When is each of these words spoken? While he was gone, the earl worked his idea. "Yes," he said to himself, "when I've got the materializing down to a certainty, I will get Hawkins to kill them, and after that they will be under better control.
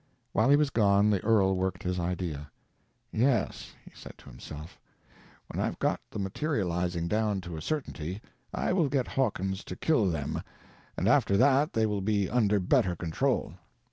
While 0.33 0.49
he 0.49 0.55
was 0.55 0.71
gone, 0.71 1.11
the 1.11 1.23
earl 1.23 1.55
worked 1.55 1.83
his 1.83 1.99
idea. 1.99 2.49
"Yes," 3.11 3.73
he 3.85 3.91
said 3.93 4.13
to 4.17 4.29
himself, 4.31 4.79
"when 5.47 5.63
I've 5.63 5.77
got 5.77 5.99
the 6.09 6.17
materializing 6.17 7.07
down 7.07 7.39
to 7.41 7.55
a 7.55 7.61
certainty, 7.61 8.19
I 8.51 8.73
will 8.73 8.89
get 8.89 9.09
Hawkins 9.09 9.63
to 9.65 9.75
kill 9.75 10.07
them, 10.09 10.41
and 10.97 11.07
after 11.07 11.37
that 11.37 11.73
they 11.73 11.85
will 11.85 12.01
be 12.01 12.27
under 12.27 12.59
better 12.59 12.95
control. 12.95 13.53